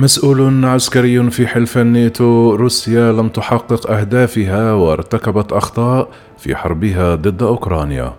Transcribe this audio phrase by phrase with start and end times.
[0.00, 8.12] مسؤول عسكري في حلف الناتو روسيا لم تحقق أهدافها وارتكبت أخطاء في حربها ضد أوكرانيا.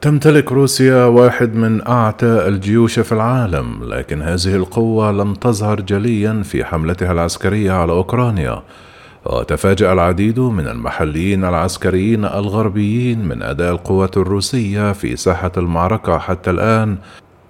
[0.00, 6.64] تمتلك روسيا واحد من أعتى الجيوش في العالم، لكن هذه القوة لم تظهر جليا في
[6.64, 8.62] حملتها العسكرية على أوكرانيا،
[9.24, 16.96] وتفاجأ العديد من المحليين العسكريين الغربيين من أداء القوات الروسية في ساحة المعركة حتى الآن،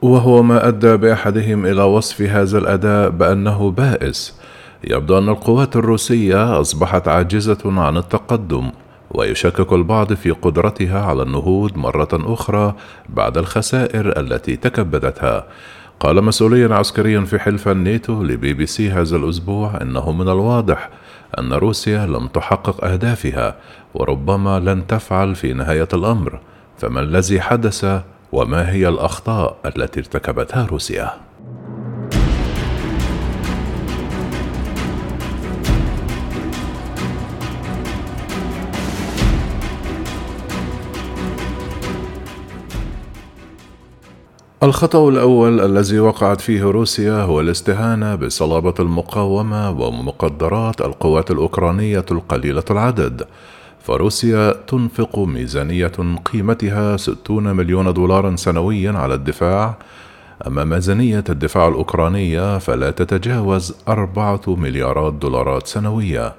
[0.03, 4.41] وهو ما أدى بأحدهم إلى وصف هذا الأداء بأنه بائس.
[4.85, 8.71] يبدو أن القوات الروسية أصبحت عاجزة عن التقدم
[9.11, 12.75] ويشكك البعض في قدرتها على النهوض مرة أخرى
[13.09, 15.47] بعد الخسائر التي تكبدتها.
[16.01, 20.91] قال مسؤولي عسكري في حلف الناتو لبي بي سي هذا الأسبوع إنه من الواضح
[21.39, 23.57] أن روسيا لم تحقق أهدافها
[23.95, 26.41] وربما لن تفعل في نهاية الأمر،
[26.79, 27.87] فما الذي حدث
[28.33, 31.30] وما هي الأخطاء التي ارتكبتها روسيا؟
[44.63, 53.27] الخطأ الأول الذي وقعت فيه روسيا هو الاستهانة بصلابة المقاومة ومقدرات القوات الأوكرانية القليلة العدد،
[53.83, 55.93] فروسيا تنفق ميزانية
[56.33, 59.79] قيمتها 60 مليون دولار سنويا على الدفاع،
[60.47, 66.35] أما ميزانية الدفاع الأوكرانية فلا تتجاوز أربعة مليارات دولارات سنوية.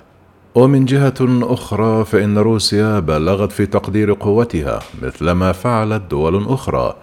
[0.55, 6.95] ومن جهة أخرى فإن روسيا بالغت في تقدير قوتها مثلما فعلت دول أخرى،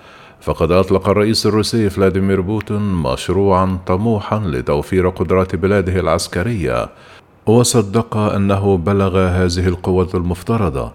[0.49, 6.89] فقد أطلق الرئيس الروسي فلاديمير بوتين مشروعا طموحا لتوفير قدرات بلاده العسكرية.
[7.47, 10.93] وصدق أنه بلغ هذه القوة المفترضة.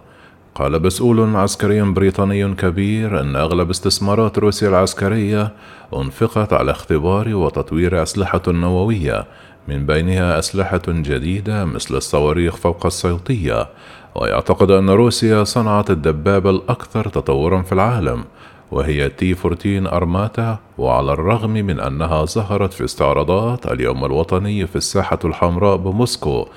[0.55, 5.51] قال مسؤول عسكري بريطاني كبير أن أغلب استثمارات روسيا العسكرية
[5.95, 9.25] أنفقت على اختبار وتطوير أسلحة نووية
[9.67, 13.69] من بينها أسلحة جديدة مثل الصواريخ فوق الصوتية
[14.15, 18.23] ويعتقد أن روسيا صنعت الدبابة الأكثر تطورا في العالم.
[18.73, 25.19] وهي تي 14 أرماتا وعلى الرغم من أنها ظهرت في استعراضات اليوم الوطني في الساحة
[25.25, 26.47] الحمراء بموسكو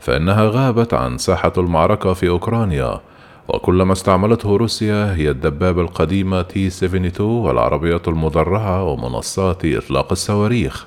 [0.00, 3.00] فإنها غابت عن ساحة المعركة في أوكرانيا.
[3.48, 10.86] وكل ما استعملته روسيا هي الدبابة القديمة تي 72 والعربية المدرعة ومنصات إطلاق الصواريخ.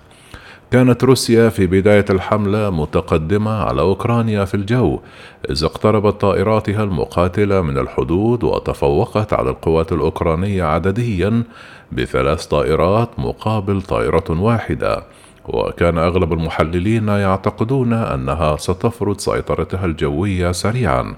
[0.74, 5.00] كانت روسيا في بداية الحملة متقدمة على أوكرانيا في الجو
[5.50, 11.44] إذ اقتربت طائراتها المقاتلة من الحدود وتفوقت على القوات الأوكرانية عدديا
[11.92, 15.04] بثلاث طائرات مقابل طائرة واحدة.
[15.46, 21.16] وكان أغلب المحللين يعتقدون أنها ستفرض سيطرتها الجوية سريعا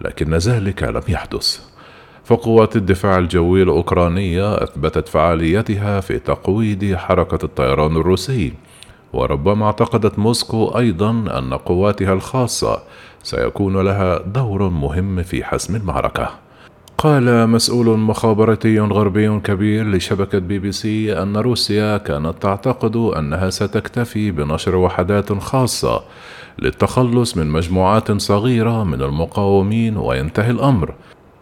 [0.00, 1.60] لكن ذلك لم يحدث.
[2.24, 8.63] فقوات الدفاع الجوي الأوكرانية أثبتت فعاليتها في تقويض حركة الطيران الروسي.
[9.14, 12.78] وربما اعتقدت موسكو أيضا أن قواتها الخاصة.
[13.22, 16.30] سيكون لها دور مهم في حسم المعركة.
[16.98, 24.30] قال مسؤول مخابراتي غربي كبير لشبكة بي بي سي أن روسيا كانت تعتقد أنها ستكتفي
[24.30, 26.02] بنشر وحدات خاصة
[26.58, 30.94] للتخلص من مجموعات صغيرة من المقاومين وينتهي الأمر.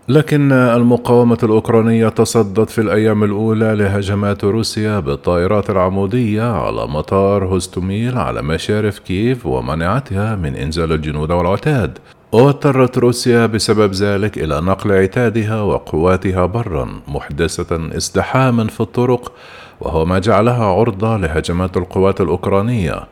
[0.09, 8.43] لكن المقاومة الأوكرانية تصدت في الأيام الأولى لهجمات روسيا بالطائرات العمودية على مطار هوستوميل على
[8.43, 11.99] مشارف كييف ومنعتها من إنزال الجنود والعتاد.
[12.33, 19.33] واضطرت روسيا بسبب ذلك إلى نقل عتادها وقواتها برا محدثة ازدحاما في الطرق
[19.81, 23.05] وهو ما جعلها عرضة لهجمات القوات الأوكرانية.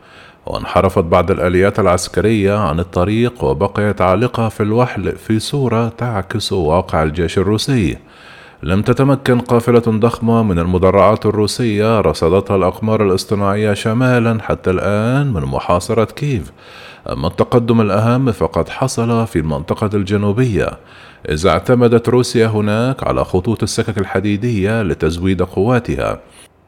[0.45, 7.37] وانحرفت بعض الآليات العسكرية عن الطريق وبقيت عالقة في الوحل في صورة تعكس واقع الجيش
[7.37, 7.97] الروسي.
[8.63, 16.05] لم تتمكن قافلة ضخمة من المدرعات الروسية رصدتها الأقمار الاصطناعية شمالا حتى الآن من محاصرة
[16.05, 16.51] كييف.
[17.09, 20.67] أما التقدم الأهم فقد حصل في المنطقة الجنوبية.
[21.29, 26.19] إذا اعتمدت روسيا هناك على خطوط السكك الحديدية لتزويد قواتها.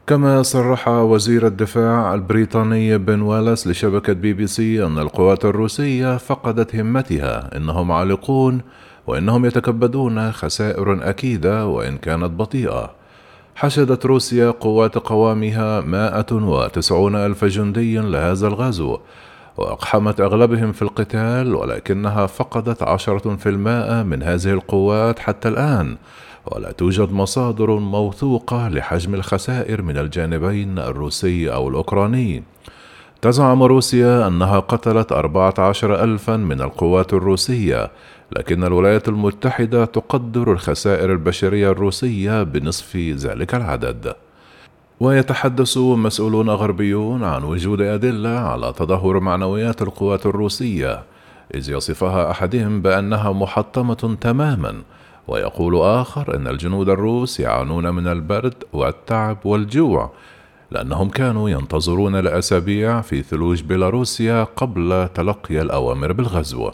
[0.06, 6.76] كما صرح وزير الدفاع البريطاني بن والاس لشبكة بي بي سي أن القوات الروسية فقدت
[6.76, 8.60] همتها إنهم عالقون
[9.06, 12.90] وإنهم يتكبدون خسائر أكيدة وإن كانت بطيئة.
[13.54, 18.98] حشدت روسيا قوات قوامها مائة وتسعون ألف جندي لهذا الغزو
[19.56, 25.96] وأقحمت أغلبهم في القتال ولكنها فقدت عشرة في المائة من هذه القوات حتى الآن.
[26.46, 32.42] ولا توجد مصادر موثوقة لحجم الخسائر من الجانبين الروسي أو الأوكراني.
[33.22, 37.90] تزعم روسيا أنها قتلت 14 ألفا من القوات الروسية
[38.36, 44.14] لكن الولايات المتحدة تقدر الخسائر البشرية الروسية بنصف ذلك العدد.
[45.00, 51.02] ويتحدث مسؤولون غربيون عن وجود أدلة على تدهور معنويات القوات الروسية
[51.54, 54.82] إذ يصفها أحدهم بأنها محطمة تماما
[55.28, 60.10] ويقول آخر أن الجنود الروس يعانون من البرد والتعب والجوع
[60.70, 66.70] لأنهم كانوا ينتظرون لأسابيع في ثلوج بيلاروسيا قبل تلقي الأوامر بالغزو.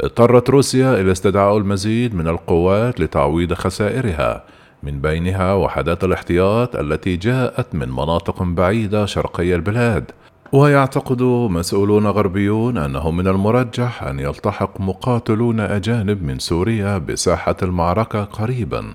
[0.00, 4.44] اضطرت روسيا إلى استدعاء المزيد من القوات لتعويض خسائرها،
[4.82, 10.10] من بينها وحدات الاحتياط التي جاءت من مناطق بعيدة شرقي البلاد.
[10.52, 18.94] ويعتقد مسؤولون غربيون أنه من المرجح أن يلتحق مقاتلون أجانب من سوريا بساحة المعركة قريبا،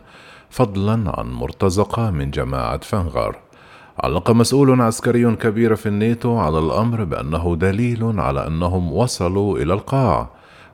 [0.49, 3.35] فضلا عن مرتزقة من جماعة فنغر.
[4.03, 10.29] علق مسؤول عسكري كبير في الناتو على الأمر بأنه دليل على أنهم وصلوا إلى القاع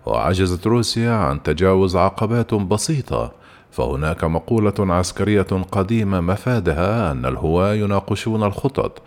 [0.06, 3.32] وعجزت روسيا عن تجاوز عقبات بسيطة
[3.72, 9.02] فهناك مقولة عسكرية قديمة مفادها أن الهواة يناقشون الخطط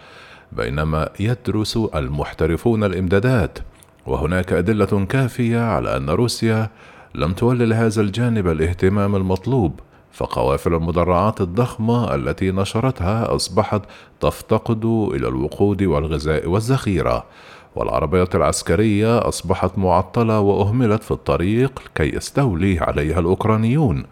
[0.56, 3.58] بينما يدرس المحترفون الإمدادات
[4.06, 6.70] وهناك أدلة كافية على أن روسيا
[7.14, 9.80] لم تولي لهذا الجانب الاهتمام المطلوب
[10.12, 13.82] فقوافل المدرعات الضخمة التي نشرتها أصبحت
[14.20, 17.24] تفتقد إلى الوقود والغذاء والذخيرة،
[17.76, 24.04] والعربيات العسكرية أصبحت معطلة وأهملت في الطريق كي يستولي عليها الأوكرانيون،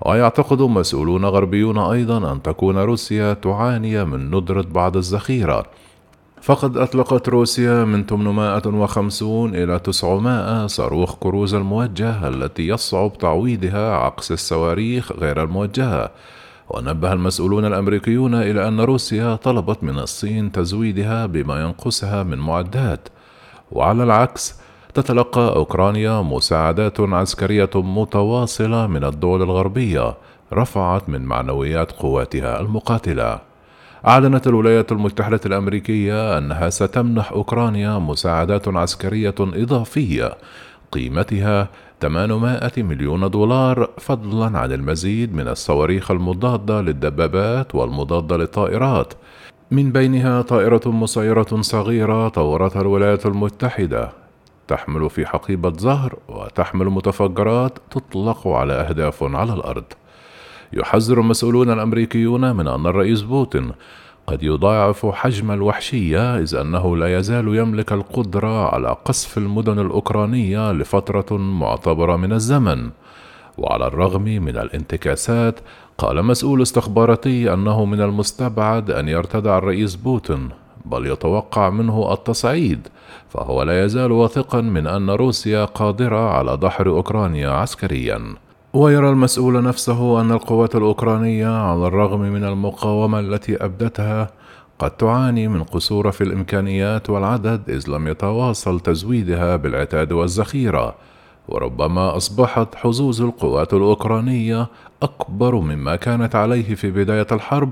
[0.00, 5.66] ويعتقد مسؤولون غربيون أيضا أن تكون روسيا تعاني من ندرة بعض الذخيرة،
[6.42, 15.12] فقد أطلقت روسيا من 850 إلى 900 صاروخ كروز الموجه التي يصعب تعويضها عكس الصواريخ
[15.12, 16.10] غير الموجهة.
[16.74, 23.08] ونبه المسؤولون الأمريكيون إلى أن روسيا طلبت من الصين تزويدها بما ينقصها من معدات.
[23.72, 24.60] وعلى العكس
[24.94, 30.14] تتلقى أوكرانيا مساعدات عسكرية متواصلة من الدول الغربية
[30.52, 33.38] رفعت من معنويات قواتها المقاتلة.
[34.06, 40.32] أعلنت الولايات المتحدة الأمريكية أنها ستمنح أوكرانيا مساعدات عسكرية إضافية
[40.92, 41.68] قيمتها
[42.08, 49.14] 800 مليون دولار فضلا عن المزيد من الصواريخ المضادة للدبابات والمضادة للطائرات.
[49.70, 54.12] من بينها طائرة مسيرة صغيرة طورتها الولايات المتحدة.
[54.68, 59.84] تحمل في حقيبة زهر وتحمل متفجرات تطلق على أهداف على الأرض.
[60.72, 63.72] يحذر المسؤولون الأمريكيون من أن الرئيس بوتين
[64.26, 71.36] قد يضاعف حجم الوحشية إذ أنه لا يزال يملك القدرة على قصف المدن الأوكرانية لفترة
[71.36, 72.90] معتبرة من الزمن.
[73.58, 75.60] وعلى الرغم من الانتكاسات
[75.98, 80.48] قال مسؤول استخباراتي أنه من المستبعد أن يرتدع الرئيس بوتين
[80.84, 82.88] بل يتوقع منه التصعيد
[83.28, 88.34] فهو لا يزال واثقا من أن روسيا قادرة على دحر أوكرانيا عسكريا.
[88.74, 94.30] ويرى المسؤول نفسه أن القوات الأوكرانية على الرغم من المقاومة التي أبدتها
[94.78, 100.94] قد تعاني من قصور في الإمكانيات والعدد إذ لم يتواصل تزويدها بالعتاد والذخيرة
[101.48, 104.66] وربما أصبحت حظوظ القوات الأوكرانية
[105.02, 107.70] أكبر مما كانت عليه في بداية الحرب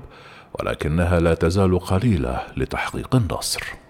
[0.60, 3.81] ولكنها لا تزال قليلة لتحقيق النصر.